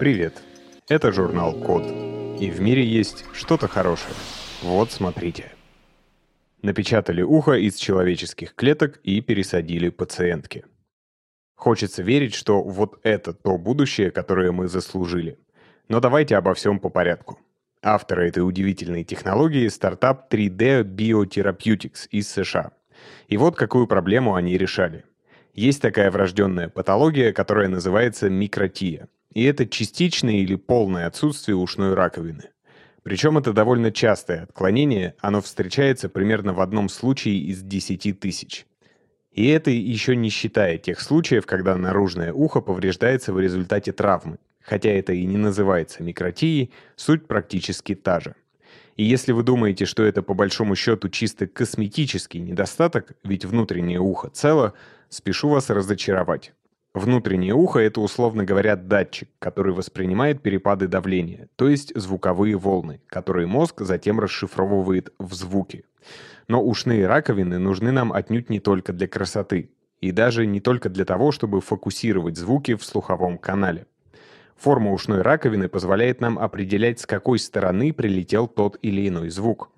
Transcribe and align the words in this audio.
Привет! 0.00 0.42
Это 0.88 1.12
журнал 1.12 1.52
Код. 1.52 1.82
И 2.40 2.50
в 2.50 2.58
мире 2.58 2.82
есть 2.82 3.26
что-то 3.34 3.68
хорошее. 3.68 4.14
Вот 4.62 4.90
смотрите. 4.90 5.52
Напечатали 6.62 7.20
ухо 7.20 7.52
из 7.52 7.76
человеческих 7.76 8.54
клеток 8.54 8.98
и 9.02 9.20
пересадили 9.20 9.90
пациентке. 9.90 10.64
Хочется 11.54 12.02
верить, 12.02 12.32
что 12.32 12.62
вот 12.62 12.98
это 13.02 13.34
то 13.34 13.58
будущее, 13.58 14.10
которое 14.10 14.52
мы 14.52 14.68
заслужили. 14.68 15.38
Но 15.90 16.00
давайте 16.00 16.38
обо 16.38 16.54
всем 16.54 16.78
по 16.78 16.88
порядку. 16.88 17.38
Авторы 17.82 18.26
этой 18.26 18.38
удивительной 18.38 19.04
технологии– 19.04 19.68
стартап 19.68 20.32
3D 20.32 20.82
Biotherapeutics 20.82 22.08
из 22.10 22.26
США. 22.30 22.72
И 23.28 23.36
вот 23.36 23.54
какую 23.54 23.86
проблему 23.86 24.34
они 24.34 24.56
решали. 24.56 25.04
Есть 25.52 25.82
такая 25.82 26.10
врожденная 26.10 26.70
патология, 26.70 27.34
которая 27.34 27.68
называется 27.68 28.30
микротия. 28.30 29.06
И 29.32 29.44
это 29.44 29.66
частичное 29.66 30.36
или 30.36 30.56
полное 30.56 31.06
отсутствие 31.06 31.56
ушной 31.56 31.94
раковины. 31.94 32.50
Причем 33.02 33.38
это 33.38 33.52
довольно 33.52 33.90
частое 33.92 34.42
отклонение, 34.42 35.14
оно 35.20 35.40
встречается 35.40 36.08
примерно 36.08 36.52
в 36.52 36.60
одном 36.60 36.88
случае 36.88 37.38
из 37.38 37.62
10 37.62 38.20
тысяч. 38.20 38.66
И 39.32 39.46
это 39.48 39.70
еще 39.70 40.16
не 40.16 40.28
считая 40.28 40.76
тех 40.78 41.00
случаев, 41.00 41.46
когда 41.46 41.76
наружное 41.76 42.32
ухо 42.32 42.60
повреждается 42.60 43.32
в 43.32 43.40
результате 43.40 43.92
травмы, 43.92 44.38
Хотя 44.60 44.90
это 44.90 45.12
и 45.12 45.24
не 45.24 45.36
называется 45.36 46.02
микротией, 46.02 46.70
суть 46.96 47.26
практически 47.26 47.94
та 47.94 48.20
же. 48.20 48.34
И 48.96 49.04
если 49.04 49.32
вы 49.32 49.42
думаете, 49.42 49.86
что 49.86 50.02
это 50.02 50.22
по 50.22 50.34
большому 50.34 50.76
счету 50.76 51.08
чисто 51.08 51.46
косметический 51.46 52.40
недостаток, 52.40 53.12
ведь 53.24 53.44
внутреннее 53.44 53.98
ухо 53.98 54.28
цело, 54.28 54.74
спешу 55.08 55.48
вас 55.48 55.70
разочаровать. 55.70 56.52
Внутреннее 56.92 57.54
ухо— 57.54 57.78
это, 57.80 58.00
условно 58.00 58.44
говоря, 58.44 58.74
датчик, 58.74 59.28
который 59.38 59.72
воспринимает 59.72 60.42
перепады 60.42 60.88
давления, 60.88 61.48
то 61.54 61.68
есть 61.68 61.92
звуковые 61.94 62.56
волны, 62.56 63.00
которые 63.06 63.46
мозг 63.46 63.82
затем 63.82 64.18
расшифровывает 64.18 65.12
в 65.18 65.32
звуки. 65.34 65.84
Но 66.48 66.64
ушные 66.64 67.06
раковины 67.06 67.58
нужны 67.58 67.92
нам 67.92 68.12
отнюдь 68.12 68.50
не 68.50 68.58
только 68.58 68.92
для 68.92 69.06
красоты, 69.06 69.70
и 70.00 70.10
даже 70.10 70.46
не 70.46 70.60
только 70.60 70.88
для 70.88 71.04
того, 71.04 71.30
чтобы 71.30 71.60
фокусировать 71.60 72.36
звуки 72.36 72.74
в 72.74 72.82
слуховом 72.82 73.38
канале. 73.38 73.86
Форма 74.56 74.92
ушной 74.92 75.22
раковины 75.22 75.68
позволяет 75.68 76.20
нам 76.20 76.40
определять, 76.40 76.98
с 76.98 77.06
какой 77.06 77.38
стороны 77.38 77.92
прилетел 77.92 78.48
тот 78.48 78.78
или 78.82 79.06
иной 79.06 79.30
звук. 79.30 79.70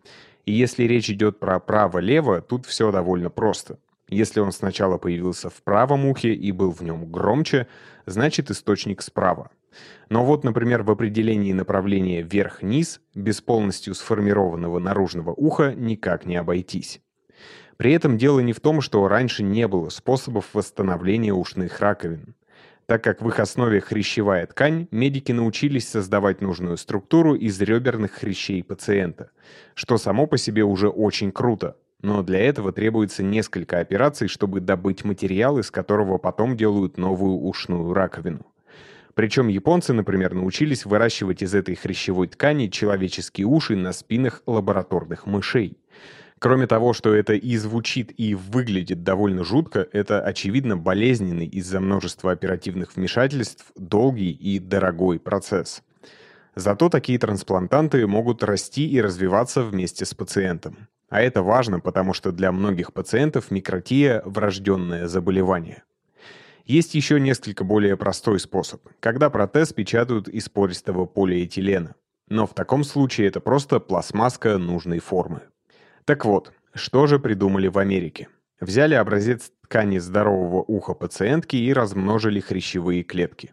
И 0.46 0.52
если 0.52 0.84
речь 0.84 1.10
идет 1.10 1.38
про 1.38 1.60
право-лево, 1.60 2.40
тут 2.40 2.64
все 2.64 2.90
довольно 2.90 3.28
просто. 3.28 3.78
Если 4.12 4.40
он 4.40 4.52
сначала 4.52 4.98
появился 4.98 5.48
в 5.48 5.62
правом 5.62 6.04
ухе 6.04 6.34
и 6.34 6.52
был 6.52 6.70
в 6.70 6.82
нем 6.82 7.10
громче, 7.10 7.66
значит 8.04 8.50
источник 8.50 9.00
справа. 9.00 9.50
Но 10.10 10.22
вот, 10.22 10.44
например, 10.44 10.82
в 10.82 10.90
определении 10.90 11.54
направления 11.54 12.20
вверх-вниз 12.20 13.00
без 13.14 13.40
полностью 13.40 13.94
сформированного 13.94 14.78
наружного 14.80 15.30
уха 15.30 15.74
никак 15.74 16.26
не 16.26 16.36
обойтись. 16.36 17.00
При 17.78 17.94
этом 17.94 18.18
дело 18.18 18.40
не 18.40 18.52
в 18.52 18.60
том, 18.60 18.82
что 18.82 19.08
раньше 19.08 19.42
не 19.42 19.66
было 19.66 19.88
способов 19.88 20.50
восстановления 20.52 21.32
ушных 21.32 21.80
раковин. 21.80 22.34
Так 22.84 23.02
как 23.02 23.22
в 23.22 23.28
их 23.28 23.40
основе 23.40 23.80
хрящевая 23.80 24.46
ткань, 24.46 24.88
медики 24.90 25.32
научились 25.32 25.88
создавать 25.88 26.42
нужную 26.42 26.76
структуру 26.76 27.34
из 27.34 27.58
реберных 27.62 28.12
хрящей 28.12 28.62
пациента, 28.62 29.30
что 29.74 29.96
само 29.96 30.26
по 30.26 30.36
себе 30.36 30.64
уже 30.64 30.90
очень 30.90 31.32
круто. 31.32 31.78
Но 32.02 32.24
для 32.24 32.40
этого 32.40 32.72
требуется 32.72 33.22
несколько 33.22 33.78
операций, 33.78 34.26
чтобы 34.26 34.60
добыть 34.60 35.04
материал, 35.04 35.58
из 35.58 35.70
которого 35.70 36.18
потом 36.18 36.56
делают 36.56 36.98
новую 36.98 37.38
ушную 37.38 37.94
раковину. 37.94 38.44
Причем 39.14 39.48
японцы, 39.48 39.92
например, 39.92 40.34
научились 40.34 40.84
выращивать 40.84 41.42
из 41.42 41.54
этой 41.54 41.76
хрящевой 41.76 42.28
ткани 42.28 42.68
человеческие 42.68 43.46
уши 43.46 43.76
на 43.76 43.92
спинах 43.92 44.42
лабораторных 44.46 45.26
мышей. 45.26 45.78
Кроме 46.38 46.66
того, 46.66 46.92
что 46.92 47.14
это 47.14 47.34
и 47.34 47.56
звучит, 47.56 48.12
и 48.16 48.34
выглядит 48.34 49.04
довольно 49.04 49.44
жутко, 49.44 49.86
это, 49.92 50.20
очевидно, 50.20 50.76
болезненный 50.76 51.46
из-за 51.46 51.78
множества 51.78 52.32
оперативных 52.32 52.96
вмешательств, 52.96 53.70
долгий 53.76 54.32
и 54.32 54.58
дорогой 54.58 55.20
процесс. 55.20 55.82
Зато 56.56 56.88
такие 56.88 57.18
трансплантанты 57.20 58.06
могут 58.08 58.42
расти 58.42 58.88
и 58.88 59.00
развиваться 59.00 59.62
вместе 59.62 60.04
с 60.04 60.14
пациентом. 60.14 60.88
А 61.12 61.20
это 61.20 61.42
важно, 61.42 61.78
потому 61.78 62.14
что 62.14 62.32
для 62.32 62.50
многих 62.52 62.94
пациентов 62.94 63.50
микротия– 63.50 64.22
врожденное 64.24 65.06
заболевание. 65.08 65.82
Есть 66.64 66.94
еще 66.94 67.20
несколько 67.20 67.64
более 67.64 67.98
простой 67.98 68.40
способ, 68.40 68.80
когда 68.98 69.28
протез 69.28 69.74
печатают 69.74 70.26
из 70.26 70.48
пористого 70.48 71.04
полиэтилена. 71.04 71.96
Но 72.30 72.46
в 72.46 72.54
таком 72.54 72.82
случае 72.82 73.28
это 73.28 73.40
просто 73.40 73.78
пластмасска 73.78 74.56
нужной 74.56 75.00
формы. 75.00 75.42
Так 76.06 76.24
вот, 76.24 76.54
что 76.72 77.06
же 77.06 77.18
придумали 77.18 77.68
в 77.68 77.76
Америке? 77.76 78.28
Взяли 78.58 78.94
образец 78.94 79.52
ткани 79.64 79.98
здорового 79.98 80.64
уха 80.66 80.94
пациентки 80.94 81.56
и 81.56 81.74
размножили 81.74 82.40
хрящевые 82.40 83.02
клетки. 83.02 83.52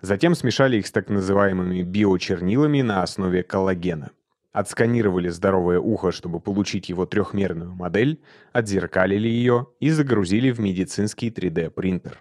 Затем 0.00 0.34
смешали 0.34 0.78
их 0.78 0.86
с 0.86 0.92
так 0.92 1.10
называемыми 1.10 1.82
биочернилами 1.82 2.80
на 2.80 3.02
основе 3.02 3.42
коллагена. 3.42 4.12
Отсканировали 4.56 5.28
здоровое 5.28 5.78
ухо, 5.78 6.12
чтобы 6.12 6.40
получить 6.40 6.88
его 6.88 7.04
трехмерную 7.04 7.74
модель, 7.74 8.22
отзеркалили 8.54 9.28
ее 9.28 9.66
и 9.80 9.90
загрузили 9.90 10.50
в 10.50 10.60
медицинский 10.60 11.28
3D-принтер. 11.28 12.20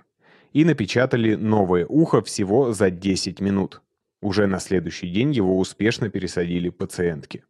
И 0.51 0.65
напечатали 0.65 1.35
новое 1.35 1.85
ухо 1.85 2.21
всего 2.21 2.73
за 2.73 2.89
10 2.89 3.39
минут. 3.39 3.81
Уже 4.21 4.47
на 4.47 4.59
следующий 4.59 5.07
день 5.07 5.31
его 5.31 5.57
успешно 5.57 6.09
пересадили 6.09 6.67
пациентке. 6.67 7.45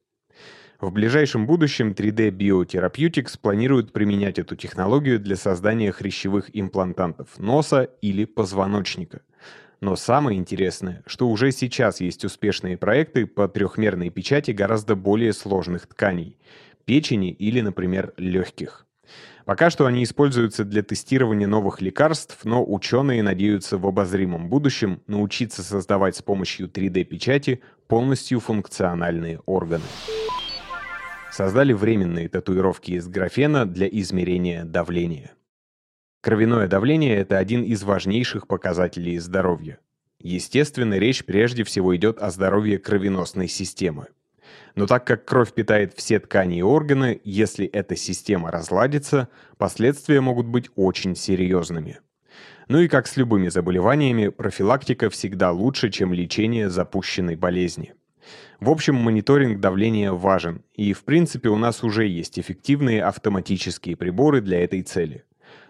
В 0.80 0.92
ближайшем 0.92 1.48
будущем 1.48 1.94
3D 1.94 2.30
Biotherapeutics 2.30 3.40
планирует 3.42 3.92
применять 3.92 4.38
эту 4.38 4.56
технологию 4.56 5.20
для 5.20 5.36
создания 5.36 5.92
хрящевых 5.92 6.52
имплантантов 6.54 7.40
носа 7.40 7.90
или 8.02 8.26
позвоночника. 8.26 9.24
Но 9.86 9.96
самое 9.96 10.40
интересное, 10.40 11.04
что 11.06 11.30
уже 11.30 11.52
сейчас 11.52 12.02
есть 12.02 12.26
успешные 12.26 12.76
проекты 12.76 13.28
по 13.28 13.48
трехмерной 13.48 14.10
печати 14.10 14.50
гораздо 14.50 14.96
более 14.96 15.32
сложных 15.32 15.86
тканей– 15.86 16.40
печени 16.86 17.30
или, 17.30 17.62
например, 17.62 18.12
легких. 18.18 18.88
Пока 19.46 19.70
что 19.70 19.86
они 19.86 20.04
используются 20.04 20.66
для 20.66 20.82
тестирования 20.82 21.46
новых 21.46 21.82
лекарств, 21.82 22.40
но 22.46 22.66
ученые 22.66 23.22
надеются 23.22 23.78
в 23.78 23.86
обозримом 23.86 24.50
будущем 24.50 25.04
научиться 25.06 25.62
создавать 25.62 26.16
с 26.16 26.24
помощью 26.24 26.68
3D-печати 26.68 27.62
полностью 27.88 28.40
функциональные 28.40 29.40
органы 29.46 29.86
создали 31.32 31.74
временные 31.74 32.28
татуировки 32.28 32.94
из 32.94 33.08
графена 33.08 33.68
для 33.68 33.88
измерения 33.88 34.64
давления. 34.64 35.34
Кровяное 36.26 36.68
давление– 36.68 37.16
это 37.18 37.38
один 37.38 37.62
из 37.62 37.84
важнейших 37.84 38.48
показателей 38.48 39.20
здоровья. 39.20 39.78
Естественно, 40.20 40.96
речь 40.96 41.24
прежде 41.24 41.64
всего 41.64 41.96
идет 41.96 42.18
о 42.18 42.32
здоровье 42.32 42.80
кровеносной 42.80 43.48
системы. 43.48 44.08
Но 44.74 44.88
так 44.88 45.06
как 45.06 45.26
кровь 45.26 45.54
питает 45.54 45.94
все 45.94 46.20
ткани 46.20 46.58
и 46.58 46.62
органы, 46.64 47.22
если 47.24 47.68
эта 47.68 47.96
система 47.96 48.50
разладится, 48.50 49.30
последствия 49.60 50.20
могут 50.20 50.48
быть 50.48 50.72
очень 50.76 51.16
серьезными. 51.16 52.00
Ну 52.70 52.80
и 52.80 52.88
как 52.88 53.06
с 53.06 53.18
любыми 53.18 53.50
заболеваниями, 53.50 54.30
профилактика 54.30 55.12
всегда 55.12 55.52
лучше, 55.52 55.92
чем 55.92 56.12
лечение 56.12 56.72
запущенной 56.72 57.36
болезни. 57.36 57.94
В 58.60 58.72
общем, 58.72 58.96
мониторинг 58.96 59.60
давления 59.60 60.12
важен, 60.12 60.64
и 60.74 60.94
в 60.94 61.04
принципе 61.04 61.50
у 61.50 61.58
нас 61.58 61.84
уже 61.84 62.08
есть 62.08 62.40
эффективные 62.40 63.04
автоматические 63.04 63.96
приборы 63.96 64.42
для 64.42 64.64
этой 64.64 64.82
цели. 64.82 65.24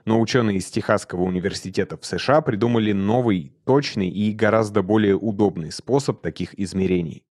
Но 0.06 0.20
ученые 0.20 0.58
из 0.58 0.66
Техасского 0.66 1.24
университета 1.24 1.98
в 1.98 2.06
США 2.06 2.42
придумали 2.42 2.92
новый, 2.92 3.54
точный 3.66 4.10
и 4.10 4.32
гораздо 4.32 4.84
более 4.84 5.16
удобный 5.16 5.72
способ 5.72 6.22
таких 6.22 6.58
измерений. 6.60 7.24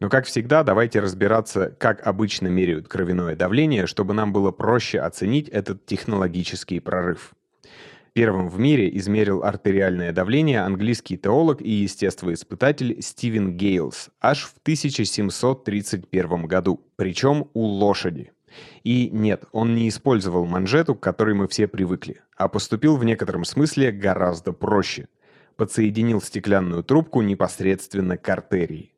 Но, 0.00 0.08
как 0.08 0.24
всегда, 0.24 0.62
давайте 0.62 1.00
разбираться, 1.00 1.76
как 1.78 2.06
обычно 2.06 2.48
меряют 2.48 2.88
кровяное 2.88 3.36
давление, 3.36 3.86
чтобы 3.86 4.14
нам 4.14 4.32
было 4.32 4.50
проще 4.50 5.00
оценить 5.00 5.48
этот 5.48 5.84
технологический 5.84 6.80
прорыв. 6.80 7.34
Первым 8.12 8.48
в 8.48 8.58
мире 8.58 8.90
измерил 8.96 9.44
артериальное 9.44 10.12
давление 10.12 10.62
английский 10.62 11.16
теолог 11.16 11.62
и 11.62 11.70
естествоиспытатель 11.70 13.00
Стивен 13.00 13.56
Гейлс 13.56 14.10
аж 14.20 14.46
в 14.46 14.54
1731 14.62 16.46
году, 16.46 16.80
причем 16.96 17.48
у 17.54 17.62
лошади. 17.62 18.32
И 18.84 19.10
нет, 19.10 19.44
он 19.52 19.74
не 19.74 19.88
использовал 19.88 20.46
манжету, 20.46 20.94
к 20.94 21.00
которой 21.00 21.34
мы 21.34 21.48
все 21.48 21.68
привыкли, 21.68 22.22
а 22.36 22.48
поступил 22.48 22.96
в 22.96 23.04
некотором 23.04 23.44
смысле 23.44 23.92
гораздо 23.92 24.52
проще. 24.52 25.08
Подсоединил 25.56 26.20
стеклянную 26.22 26.82
трубку 26.82 27.22
непосредственно 27.22 28.16
к 28.16 28.28
артерии. 28.28 28.94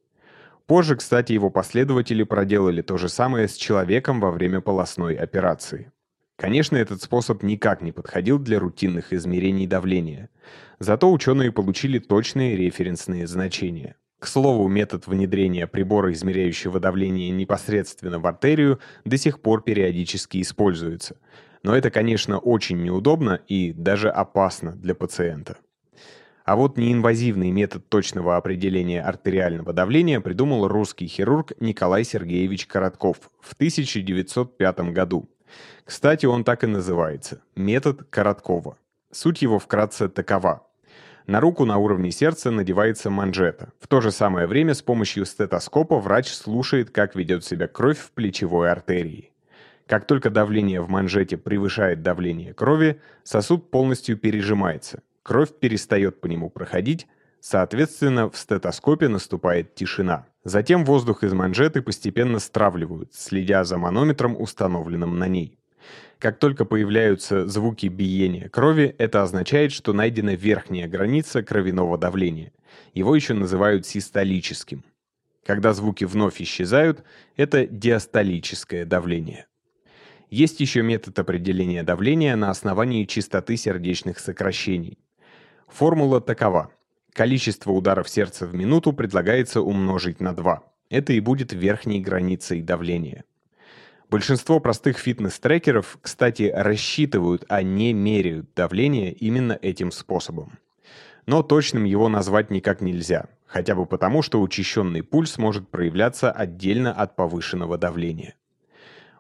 Позже, 0.67 0.97
кстати, 0.97 1.33
его 1.33 1.51
последователи 1.51 2.23
проделали 2.23 2.83
то 2.83 2.97
же 2.97 3.09
самое 3.09 3.49
с 3.49 3.57
человеком 3.57 4.21
во 4.21 4.31
время 4.31 4.61
полостной 4.61 5.15
операции. 5.15 5.91
Конечно, 6.37 6.77
этот 6.77 7.03
способ 7.03 7.43
никак 7.43 7.83
не 7.83 7.93
подходил 7.93 8.39
для 8.39 8.59
рутинных 8.59 9.13
измерений 9.13 9.67
давления. 9.67 10.31
Зато 10.79 11.13
ученые 11.13 11.53
получили 11.53 11.99
точные 11.99 12.57
референсные 12.57 13.27
значения. 13.27 13.97
К 14.23 14.29
слову, 14.29 14.69
метод 14.69 15.09
внедрения 15.09 15.67
прибора, 15.67 16.13
измеряющего 16.13 16.79
давление 16.79 17.31
непосредственно 17.31 18.21
в 18.21 18.27
артерию, 18.29 18.79
до 19.05 19.17
сих 19.17 19.41
пор 19.41 19.63
периодически 19.63 20.41
используется. 20.41 21.17
Но 21.65 21.75
это, 21.75 21.91
конечно, 21.91 22.39
очень 22.39 22.81
неудобно 22.81 23.41
и 23.49 23.73
даже 23.73 24.09
опасно 24.11 24.77
для 24.77 24.95
пациента. 24.95 25.57
А 26.45 26.55
вот 26.55 26.79
неинвазивный 26.79 27.51
метод 27.51 27.89
точного 27.89 28.37
определения 28.37 29.03
артериального 29.03 29.73
давления 29.73 30.21
придумал 30.21 30.69
русский 30.69 31.09
хирург 31.09 31.55
Николай 31.59 32.05
Сергеевич 32.05 32.69
Коротков 32.69 33.17
в 33.41 33.55
1905 33.55 34.93
году. 34.93 35.29
Кстати, 35.85 36.27
он 36.27 36.45
так 36.45 36.63
и 36.63 36.69
называется– 36.69 37.43
метод 37.57 38.05
Короткова. 38.09 38.79
Суть 39.11 39.43
его 39.43 39.59
вкратце 39.59 40.09
такова. 40.09 40.65
На 41.27 41.41
руку 41.41 41.65
на 41.65 41.79
уровне 41.79 42.11
сердца 42.11 42.51
надевается 42.51 43.11
манжета. 43.11 43.73
В 43.79 43.87
то 43.87 44.01
же 44.01 44.11
самое 44.11 44.47
время 44.47 44.75
с 44.75 44.83
помощью 44.83 45.25
стетоскопа 45.25 45.99
врач 45.99 46.29
слушает, 46.29 46.91
как 46.91 47.15
ведет 47.15 47.45
себя 47.45 47.69
кровь 47.69 47.99
в 47.99 48.11
плечевой 48.11 48.71
артерии. 48.71 49.33
Как 49.87 50.07
только 50.07 50.31
давление 50.31 50.81
в 50.81 50.89
манжете 50.89 51.37
превышает 51.37 52.03
давление 52.03 52.55
крови, 52.55 53.01
сосуд 53.25 53.71
полностью 53.71 54.17
пережимается. 54.17 55.03
Кровь 55.23 55.51
перестает 55.59 56.21
по 56.21 56.27
нему 56.27 56.51
проходить, 56.51 57.07
соответственно, 57.41 58.29
в 58.29 58.37
стетоскопе 58.37 59.09
наступает 59.09 59.75
тишина. 59.75 60.27
Затем 60.45 60.85
воздух 60.85 61.23
из 61.23 61.33
манжеты 61.33 61.83
постепенно 61.83 62.41
стравливают, 62.41 63.15
следя 63.15 63.63
за 63.65 63.79
манометром, 63.79 64.41
установленным 64.41 65.19
на 65.19 65.29
ней. 65.29 65.59
Как 66.23 66.39
только 66.39 66.65
появляются 66.65 67.49
звуки 67.49 67.89
биения 67.89 68.49
крови, 68.49 68.95
это 68.97 69.25
означает, 69.25 69.73
что 69.73 69.93
найдена 69.93 70.37
верхняя 70.37 70.87
граница 70.87 71.43
кровяного 71.43 71.99
давления. 71.99 72.53
Его 72.95 73.17
еще 73.17 73.35
называют 73.35 73.89
систолическим. 73.89 74.85
Когда 75.45 75.73
звуки 75.73 76.05
вновь 76.05 76.41
исчезают, 76.41 77.03
это 77.35 77.67
диастолическое 77.67 78.85
давление. 78.85 79.47
Есть 80.31 80.61
еще 80.61 80.83
метод 80.83 81.19
определения 81.19 81.83
давления 81.83 82.37
на 82.37 82.51
основании 82.51 83.05
частоты 83.05 83.57
сердечных 83.57 84.21
сокращений. 84.21 84.99
Формула 85.67 86.21
такова. 86.21 86.71
Количество 87.13 87.73
ударов 87.73 88.09
сердца 88.09 88.47
в 88.47 88.55
минуту 88.55 88.93
предлагается 88.93 89.61
умножить 89.61 90.21
на 90.21 90.37
2. 90.37 90.63
Это 90.89 91.15
и 91.15 91.19
будет 91.19 91.53
верхней 91.53 92.01
границей 92.01 92.63
давления. 92.63 93.25
Большинство 94.13 94.61
простых 94.61 94.99
фитнес-трекеров, 94.99 95.97
кстати, 96.03 96.53
рассчитывают, 96.55 97.47
а 97.49 97.63
не 97.63 97.95
меряют 97.95 98.53
давление 98.55 99.11
именно 99.11 99.59
этим 99.63 99.91
способом. 99.91 100.59
Но 101.25 101.43
точным 101.43 101.85
его 101.85 102.11
назвать 102.11 102.51
никак 102.51 102.83
нельзя, 102.83 103.31
хотя 103.47 103.75
бы 103.75 103.87
потому, 103.87 104.21
что 104.21 104.43
учащенный 104.43 105.03
пульс 105.03 105.39
может 105.39 105.67
проявляться 105.71 106.31
отдельно 106.31 106.93
от 106.93 107.17
повышенного 107.17 107.79
давления. 107.79 108.35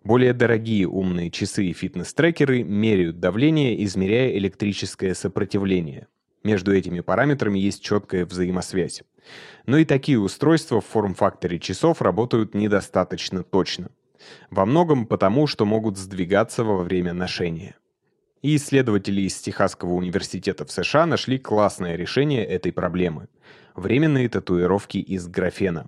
Более 0.04 0.34
дорогие 0.34 0.86
умные 0.86 1.30
часы 1.30 1.64
и 1.64 1.72
фитнес-трекеры 1.72 2.62
меряют 2.62 3.18
давление, 3.18 3.82
измеряя 3.84 4.36
электрическое 4.36 5.14
сопротивление. 5.14 6.06
Между 6.44 6.76
этими 6.76 7.00
параметрами 7.00 7.58
есть 7.58 7.82
четкая 7.82 8.26
взаимосвязь. 8.26 9.04
Но 9.64 9.78
и 9.78 9.86
такие 9.86 10.20
устройства 10.20 10.82
в 10.82 10.86
форм-факторе 10.86 11.58
часов 11.58 12.02
работают 12.02 12.52
недостаточно 12.52 13.42
точно– 13.42 13.88
во 14.50 14.66
многом 14.66 15.06
потому, 15.06 15.46
что 15.46 15.64
могут 15.64 15.98
сдвигаться 15.98 16.64
во 16.64 16.82
время 16.82 17.12
ношения. 17.12 17.76
И 18.42 18.56
исследователи 18.56 19.22
из 19.22 19.36
Техасского 19.40 19.92
университета 19.92 20.64
в 20.64 20.72
США 20.72 21.06
нашли 21.06 21.38
классное 21.38 21.96
решение 21.96 22.44
этой 22.44 22.72
проблемы– 22.72 23.28
временные 23.74 24.28
татуировки 24.28 24.98
из 24.98 25.28
графена. 25.28 25.86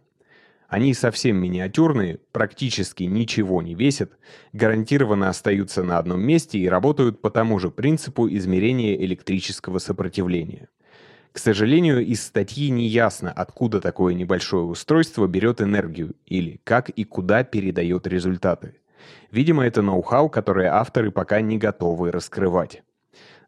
Они 0.68 0.94
совсем 0.94 1.36
миниатюрные, 1.36 2.18
практически 2.32 3.04
ничего 3.04 3.60
не 3.62 3.74
весят, 3.74 4.12
гарантированно 4.52 5.28
остаются 5.28 5.82
на 5.82 5.98
одном 5.98 6.20
месте 6.20 6.58
и 6.58 6.68
работают 6.68 7.20
по 7.20 7.30
тому 7.30 7.58
же 7.58 7.70
принципу 7.70 8.28
измерения 8.28 8.94
электрического 8.96 9.78
сопротивления– 9.78 10.68
к 11.34 11.38
сожалению, 11.38 12.06
из 12.06 12.22
статьи 12.22 12.70
не 12.70 12.86
ясно, 12.86 13.32
откуда 13.32 13.80
такое 13.80 14.14
небольшое 14.14 14.62
устройство 14.62 15.26
берет 15.26 15.60
энергию 15.60 16.14
или 16.26 16.60
как 16.62 16.90
и 16.90 17.02
куда 17.02 17.42
передает 17.42 18.06
результаты. 18.06 18.76
Видимо, 19.32 19.66
это 19.66 19.82
ноу-хау, 19.82 20.28
которое 20.28 20.72
авторы 20.72 21.10
пока 21.10 21.40
не 21.40 21.58
готовы 21.58 22.12
раскрывать. 22.12 22.84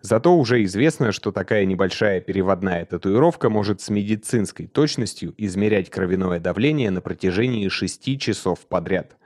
Зато 0.00 0.36
уже 0.36 0.64
известно, 0.64 1.12
что 1.12 1.30
такая 1.30 1.64
небольшая 1.64 2.20
переводная 2.20 2.84
татуировка 2.84 3.50
может 3.50 3.80
с 3.80 3.88
медицинской 3.88 4.66
точностью 4.66 5.32
измерять 5.36 5.88
кровяное 5.88 6.40
давление 6.40 6.90
на 6.90 7.00
протяжении 7.00 7.68
6 7.68 8.18
часов 8.18 8.66
подряд– 8.66 9.16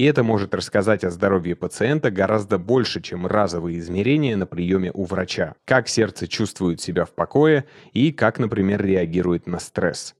и 0.00 0.04
это 0.04 0.22
может 0.22 0.54
рассказать 0.54 1.04
о 1.04 1.10
здоровье 1.10 1.54
пациента 1.54 2.10
гораздо 2.10 2.56
больше, 2.56 3.02
чем 3.02 3.26
разовые 3.26 3.80
измерения 3.80 4.34
на 4.34 4.46
приеме 4.46 4.90
у 4.94 5.04
врача. 5.04 5.56
Как 5.66 5.88
сердце 5.88 6.26
чувствует 6.26 6.80
себя 6.80 7.04
в 7.04 7.10
покое 7.10 7.66
и 7.92 8.10
как, 8.10 8.38
например, 8.38 8.82
реагирует 8.82 9.46
на 9.46 9.58
стресс. 9.58 10.14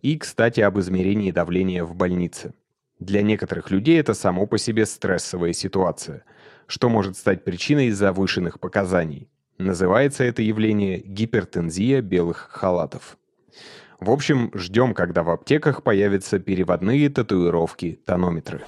И, 0.00 0.16
кстати, 0.16 0.62
об 0.62 0.78
измерении 0.78 1.30
давления 1.30 1.84
в 1.84 1.94
больнице. 1.94 2.54
Для 3.00 3.20
некоторых 3.20 3.70
людей 3.70 4.00
это 4.00 4.14
само 4.14 4.46
по 4.46 4.56
себе 4.56 4.86
стрессовая 4.86 5.52
ситуация, 5.52 6.24
что 6.66 6.88
может 6.88 7.18
стать 7.18 7.44
причиной 7.44 7.90
завышенных 7.90 8.58
показаний. 8.58 9.28
Называется 9.58 10.24
это 10.24 10.40
явление 10.40 11.00
гипертензия 11.00 12.00
белых 12.00 12.48
халатов. 12.50 13.18
В 14.00 14.10
общем, 14.10 14.50
ждем, 14.54 14.94
когда 14.94 15.22
в 15.22 15.28
аптеках 15.28 15.82
появятся 15.82 16.38
переводные 16.38 17.10
татуировки-тонометры. 17.10 18.62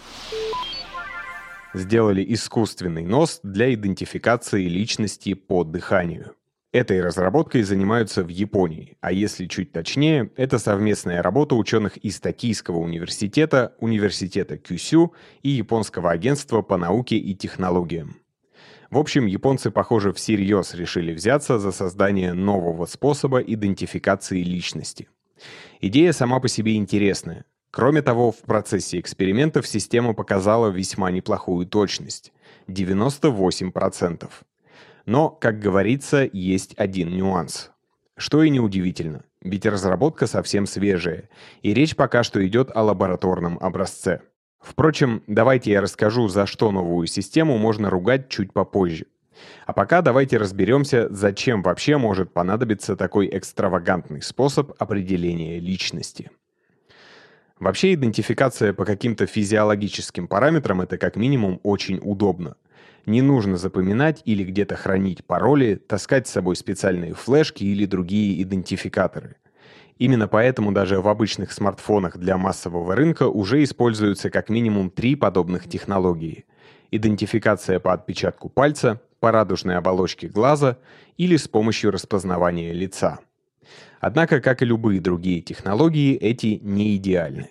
Сделали 1.73 2.25
искусственный 2.29 3.05
нос 3.05 3.41
для 3.43 3.73
идентификации 3.73 4.67
личности 4.67 5.35
по 5.35 5.63
дыханию. 5.65 6.35
Этой 6.73 7.01
разработкой 7.01 7.63
занимаются 7.63 8.23
в 8.23 8.29
Японии, 8.29 8.97
а 9.01 9.13
если 9.13 9.47
чуть 9.47 9.73
точнее, 9.73 10.31
это 10.37 10.59
совместная 10.59 11.23
работа 11.23 11.57
ученых 11.57 11.97
из 11.97 12.21
Токийского 12.21 12.79
университета, 12.79 13.75
университета 13.81 14.57
Кюсю 14.57 15.15
и 15.43 15.51
Японского 15.51 16.11
агентства 16.11 16.63
по 16.63 16.77
науке 16.77 17.17
и 17.17 17.35
технологиям. 17.35 18.17
В 18.91 18.99
общем, 18.99 19.27
японцы, 19.27 19.71
похоже, 19.71 20.13
всерьез 20.13 20.75
решили 20.75 21.13
взяться 21.13 21.59
за 21.59 21.73
создание 21.73 22.33
нового 22.33 22.87
способа 22.87 23.41
идентификации 23.41 24.43
личности– 24.43 25.09
Идея 25.81 26.13
сама 26.13 26.41
по 26.41 26.49
себе 26.49 26.77
интересная. 26.77 27.45
Кроме 27.71 28.03
того, 28.03 28.33
в 28.33 28.39
процессе 28.39 28.99
экспериментов 28.99 29.67
система 29.67 30.13
показала 30.13 30.69
весьма 30.69 31.11
неплохую 31.13 31.67
точность– 31.67 32.33
98%. 32.67 34.29
Но, 35.07 35.31
как 35.31 35.61
говорится, 35.61 36.29
есть 36.33 36.75
один 36.77 37.11
нюанс. 37.11 37.71
Что 38.17 38.43
и 38.43 38.51
неудивительно, 38.51 39.23
ведь 39.41 39.67
разработка 39.67 40.27
совсем 40.27 40.67
свежая, 40.67 41.29
и 41.63 41.73
речь 41.73 41.95
пока 41.95 42.23
что 42.23 42.45
идет 42.47 42.71
о 42.75 42.83
лабораторном 42.83 43.57
образце. 43.61 44.21
Впрочем, 44.61 45.23
давайте 45.27 45.71
я 45.71 45.81
расскажу, 45.81 46.29
за 46.29 46.47
что 46.47 46.71
новую 46.73 47.07
систему 47.07 47.57
можно 47.57 47.89
ругать 47.89 48.29
чуть 48.29 48.53
попозже. 48.53 49.07
А 49.65 49.73
пока 49.73 50.03
давайте 50.03 50.37
разберемся, 50.37 51.09
зачем 51.11 51.63
вообще 51.63 51.97
может 51.97 52.33
понадобиться 52.33 52.97
такой 52.97 53.29
экстравагантный 53.33 54.21
способ 54.23 54.73
определения 54.79 55.59
личности. 55.61 56.31
Вообще 57.61 57.93
идентификация 57.93 58.73
по 58.73 58.87
каким-то 58.87 59.27
физиологическим 59.27 60.29
параметрам 60.29 60.81
это 60.81 60.97
как 60.97 61.17
минимум 61.17 61.61
очень 61.63 62.01
удобно. 62.03 62.57
Не 63.05 63.21
нужно 63.21 63.59
запоминать 63.59 64.23
или 64.25 64.45
где-то 64.45 64.77
хранить 64.77 65.27
пароли, 65.27 65.75
таскать 65.75 66.27
с 66.27 66.31
собой 66.31 66.57
специальные 66.57 67.13
флешки 67.13 67.63
или 67.63 67.85
другие 67.85 68.43
идентификаторы. 68.43 69.37
Именно 69.99 70.27
поэтому 70.27 70.73
даже 70.73 71.03
в 71.03 71.09
обычных 71.09 71.53
смартфонах 71.53 72.17
для 72.17 72.39
массового 72.39 72.95
рынка 72.97 73.29
уже 73.29 73.63
используются 73.63 74.31
как 74.31 74.49
минимум 74.49 74.89
три 74.89 75.15
подобных 75.15 75.69
технологии. 75.69 76.47
Идентификация 76.91 77.79
по 77.79 77.93
отпечатку 77.93 78.49
пальца, 78.49 79.03
по 79.21 79.33
радужной 79.33 79.77
оболочке 79.77 80.29
глаза 80.29 80.79
или 81.19 81.37
с 81.37 81.47
помощью 81.47 81.91
распознавания 81.91 82.73
лица. 82.73 83.19
Однако, 84.01 84.41
как 84.41 84.63
и 84.63 84.65
любые 84.65 85.01
другие 85.01 85.43
технологии, 85.43 86.17
эти 86.17 86.59
не 86.63 86.97
идеальны. 86.97 87.51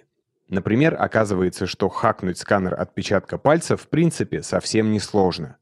Например, 0.50 0.96
оказывается, 1.00 1.68
что 1.68 1.90
хакнуть 1.90 2.40
сканер 2.40 2.74
отпечатка 2.74 3.38
пальца 3.38 3.78
в 3.78 3.88
принципе 3.88 4.42
совсем 4.42 4.92
не 4.92 5.00
сложно. 5.00 5.58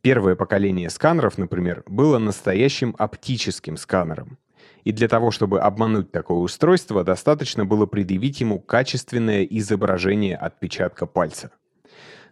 Первое 0.00 0.34
поколение 0.34 0.90
сканеров, 0.90 1.38
например, 1.38 1.84
было 1.86 2.18
настоящим 2.18 2.94
оптическим 2.98 3.76
сканером. 3.76 4.38
И 4.84 4.92
для 4.92 5.08
того, 5.08 5.30
чтобы 5.30 5.60
обмануть 5.60 6.12
такое 6.12 6.38
устройство, 6.38 7.02
достаточно 7.02 7.64
было 7.64 7.86
предъявить 7.86 8.40
ему 8.40 8.60
качественное 8.60 9.42
изображение 9.44 10.36
отпечатка 10.36 11.06
пальца. 11.06 11.50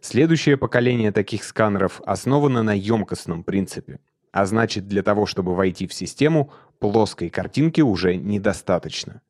Следующее 0.01 0.57
поколение 0.57 1.13
таких 1.13 1.45
сканеров 1.45 2.01
основано 2.05 2.63
на 2.63 2.75
емкостном 2.77 3.43
принципе. 3.43 4.01
А 4.35 4.47
значит, 4.47 4.89
для 4.89 5.05
того, 5.05 5.27
чтобы 5.27 5.55
войти 5.55 5.87
в 5.87 5.95
систему, 5.95 6.51
плоской 6.81 7.31
картинки 7.31 7.83
уже 7.83 8.17
недостаточно. 8.17 9.23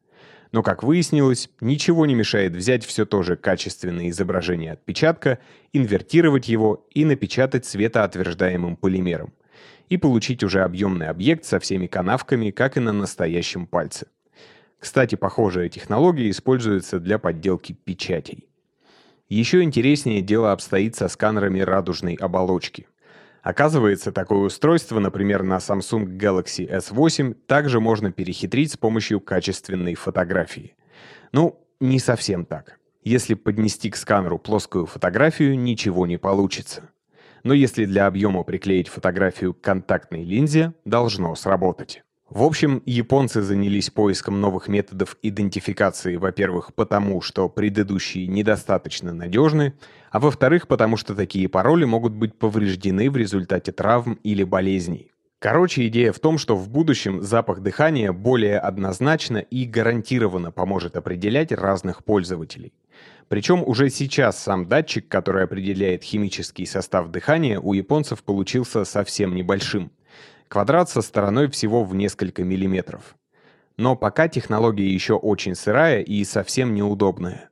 Но, 0.50 0.62
как 0.62 0.82
выяснилось, 0.82 1.50
ничего 1.60 2.06
не 2.06 2.14
мешает 2.14 2.56
взять 2.56 2.86
все 2.86 3.04
то 3.04 3.22
же 3.22 3.36
качественное 3.36 4.08
изображение 4.08 4.72
отпечатка, 4.72 5.40
инвертировать 5.74 6.48
его 6.48 6.86
и 6.94 7.04
напечатать 7.04 7.66
светоотверждаемым 7.66 8.76
полимером. 8.76 9.34
И 9.90 9.98
получить 9.98 10.42
уже 10.42 10.62
объемный 10.62 11.08
объект 11.08 11.44
со 11.44 11.60
всеми 11.60 11.86
канавками, 11.86 12.50
как 12.50 12.78
и 12.78 12.80
на 12.80 12.94
настоящем 12.94 13.66
пальце. 13.66 14.06
Кстати, 14.78 15.16
похожая 15.16 15.68
технология 15.68 16.30
используется 16.30 16.98
для 16.98 17.18
подделки 17.18 17.74
печатей. 17.74 18.48
Еще 19.28 19.62
интереснее 19.62 20.22
дело 20.22 20.52
обстоит 20.52 20.96
со 20.96 21.08
сканерами 21.08 21.60
радужной 21.60 22.14
оболочки. 22.14 22.86
Оказывается, 23.44 24.10
такое 24.10 24.38
устройство, 24.38 24.98
например, 24.98 25.42
на 25.42 25.58
Samsung 25.58 26.16
Galaxy 26.16 26.66
S8, 26.66 27.34
также 27.46 27.78
можно 27.78 28.10
перехитрить 28.10 28.72
с 28.72 28.78
помощью 28.78 29.20
качественной 29.20 29.94
фотографии. 29.96 30.74
Ну, 31.30 31.60
не 31.78 31.98
совсем 31.98 32.46
так. 32.46 32.78
Если 33.02 33.34
поднести 33.34 33.90
к 33.90 33.96
сканеру 33.96 34.38
плоскую 34.38 34.86
фотографию, 34.86 35.58
ничего 35.58 36.06
не 36.06 36.16
получится. 36.16 36.88
Но 37.42 37.52
если 37.52 37.84
для 37.84 38.06
объема 38.06 38.44
приклеить 38.44 38.88
фотографию 38.88 39.52
к 39.52 39.60
контактной 39.60 40.24
линзе, 40.24 40.72
должно 40.86 41.34
сработать. 41.34 42.02
В 42.34 42.42
общем, 42.42 42.82
японцы 42.84 43.42
занялись 43.42 43.90
поиском 43.90 44.40
новых 44.40 44.66
методов 44.66 45.16
идентификации, 45.22 46.16
во-первых, 46.16 46.74
потому 46.74 47.20
что 47.20 47.48
предыдущие 47.48 48.26
недостаточно 48.26 49.12
надежны, 49.12 49.74
а 50.10 50.18
во-вторых, 50.18 50.66
потому 50.66 50.96
что 50.96 51.14
такие 51.14 51.48
пароли 51.48 51.84
могут 51.84 52.12
быть 52.12 52.36
повреждены 52.36 53.08
в 53.08 53.16
результате 53.16 53.70
травм 53.70 54.18
или 54.24 54.42
болезней. 54.42 55.12
Короче, 55.38 55.86
идея 55.86 56.10
в 56.10 56.18
том, 56.18 56.38
что 56.38 56.56
в 56.56 56.68
будущем 56.68 57.22
запах 57.22 57.60
дыхания 57.60 58.10
более 58.10 58.58
однозначно 58.58 59.38
и 59.38 59.64
гарантированно 59.64 60.50
поможет 60.50 60.96
определять 60.96 61.52
разных 61.52 62.02
пользователей. 62.02 62.72
Причем 63.28 63.62
уже 63.64 63.90
сейчас 63.90 64.42
сам 64.42 64.66
датчик, 64.66 65.06
который 65.06 65.44
определяет 65.44 66.02
химический 66.02 66.66
состав 66.66 67.10
дыхания, 67.12 67.60
у 67.60 67.74
японцев 67.74 68.24
получился 68.24 68.84
совсем 68.84 69.36
небольшим– 69.36 69.92
Квадрат 70.48 70.88
со 70.88 71.02
стороной 71.02 71.48
всего 71.50 71.84
в 71.84 71.94
несколько 71.94 72.44
миллиметров. 72.44 73.16
Но 73.76 73.96
пока 73.96 74.28
технология 74.28 74.88
еще 74.88 75.14
очень 75.14 75.54
сырая 75.54 76.00
и 76.00 76.22
совсем 76.24 76.74
неудобная. 76.74 77.50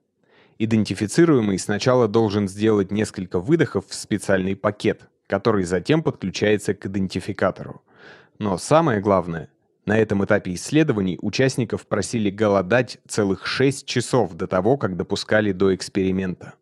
Идентифицируемый 0.58 1.58
сначала 1.58 2.06
должен 2.06 2.48
сделать 2.48 2.92
несколько 2.92 3.40
выдохов 3.40 3.88
в 3.88 3.94
специальный 3.94 4.54
пакет, 4.54 5.08
который 5.26 5.64
затем 5.64 6.02
подключается 6.02 6.74
к 6.74 6.86
идентификатору. 6.86 7.82
Но 8.38 8.58
самое 8.58 9.00
главное, 9.00 9.48
на 9.84 9.98
этом 9.98 10.24
этапе 10.24 10.54
исследований 10.54 11.18
участников 11.20 11.86
просили 11.88 12.30
голодать 12.30 12.98
целых 13.08 13.46
6 13.46 13.84
часов 13.84 14.34
до 14.34 14.46
того, 14.46 14.76
как 14.76 14.96
допускали 14.96 15.50
до 15.50 15.74
эксперимента. 15.74 16.54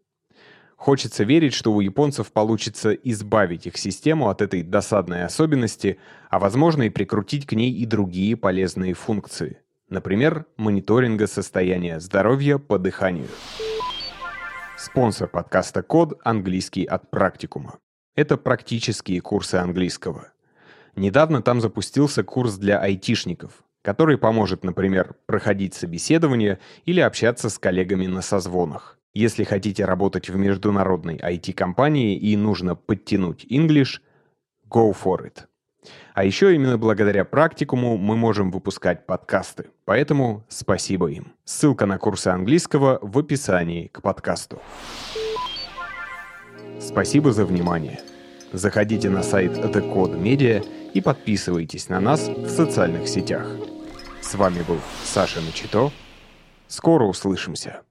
Хочется 0.81 1.25
верить, 1.25 1.53
что 1.53 1.75
у 1.75 1.83
японцев 1.83 2.33
получится 2.33 2.95
избавить 2.95 3.67
их 3.67 3.77
систему 3.77 4.31
от 4.31 4.41
этой 4.41 4.63
досадной 4.63 5.27
особенности, 5.27 5.99
а 6.31 6.39
возможно 6.39 6.85
и 6.85 6.89
прикрутить 6.89 7.45
к 7.45 7.53
ней 7.53 7.71
и 7.71 7.85
другие 7.85 8.35
полезные 8.35 8.95
функции. 8.95 9.59
Например, 9.91 10.47
мониторинга 10.57 11.27
состояния 11.27 12.01
здоровья 12.01 12.57
по 12.57 12.79
дыханию. 12.79 13.29
Спонсор 14.79 15.29
подкаста 15.29 15.83
«Код»— 15.83 16.19
английский 16.25 16.87
от 16.87 17.11
практикума. 17.11 17.79
Это 18.15 18.39
практические 18.39 19.21
курсы 19.21 19.57
английского. 19.57 20.33
Недавно 20.97 21.43
там 21.43 21.61
запустился 21.61 22.25
курс 22.25 22.57
для 22.57 22.79
айтишников, 22.79 23.65
который 23.83 24.17
поможет, 24.17 24.65
например, 24.65 25.15
проходить 25.27 25.75
собеседование 25.75 26.59
или 26.87 27.01
общаться 27.01 27.51
с 27.51 27.59
коллегами 27.59 28.07
на 28.07 28.23
созвонах. 28.23 28.97
Если 29.13 29.43
хотите 29.43 29.85
работать 29.85 30.31
в 30.31 30.37
международной 30.37 31.17
IT-компании 31.17 32.17
и 32.17 32.37
нужно 32.37 32.77
подтянуть 32.77 33.45
English, 33.51 34.01
go 34.69 34.95
for 34.95 35.25
it. 35.25 35.47
А 36.15 36.25
еще 36.25 36.55
именно 36.55 36.79
благодаря 36.79 37.25
практикуму 37.25 37.97
мы 37.97 38.17
можем 38.17 38.51
выпускать 38.51 39.07
подкасты. 39.07 39.71
Поэтому 39.85 40.45
спасибо 40.49 41.11
им. 41.11 41.33
Ссылка 41.45 41.87
на 41.87 41.99
курсы 41.99 42.29
английского 42.29 42.99
в 43.03 43.19
описании 43.19 43.89
к 43.89 44.03
подкасту. 44.03 44.61
Спасибо 46.79 47.33
за 47.33 47.45
внимание. 47.45 48.01
Заходите 48.53 49.11
на 49.11 49.23
сайт 49.23 49.53
The 49.53 49.93
Code 49.93 50.21
Media 50.21 50.65
и 50.93 51.01
подписывайтесь 51.01 51.89
на 51.89 52.01
нас 52.01 52.29
в 52.29 52.49
социальных 52.49 53.09
сетях. 53.09 53.47
С 54.21 54.35
вами 54.35 54.63
был 54.63 54.79
Саша 55.05 55.41
Начито. 55.41 55.91
Скоро 56.69 57.05
услышимся. 57.05 57.83